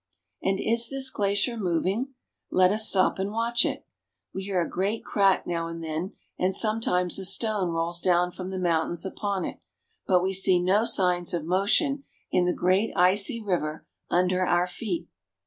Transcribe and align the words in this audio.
And 0.41 0.59
is 0.59 0.89
this 0.89 1.11
glacier 1.11 1.55
moving? 1.55 2.15
Let 2.49 2.71
us 2.71 2.87
stop 2.87 3.19
and 3.19 3.31
watch 3.31 3.63
it. 3.63 3.85
We 4.33 4.45
hear 4.45 4.59
a 4.59 4.67
great 4.67 5.03
crack 5.05 5.45
now 5.45 5.67
and 5.67 5.83
then, 5.83 6.13
and 6.39 6.55
sometimes 6.55 7.19
a 7.19 7.23
stone 7.25 7.69
rolls 7.69 8.01
down 8.01 8.31
from 8.31 8.49
the 8.49 8.57
mountains 8.57 9.05
upon 9.05 9.45
it; 9.45 9.59
but 10.07 10.23
we 10.23 10.33
see 10.33 10.59
no 10.59 10.85
signs 10.85 11.35
of 11.35 11.45
motion 11.45 12.03
in 12.31 12.45
the 12.45 12.51
great 12.55 12.91
icy 12.95 13.43
river 13.43 13.85
under 14.09 14.43
our 14.43 14.65
feet. 14.65 15.07